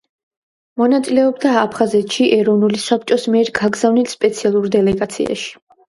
[0.81, 5.53] მონაწილეობდა აფხაზეთში ეროვნული საბჭოს მიერ გაგზავნილ სპეციალურ დელეგაციაში.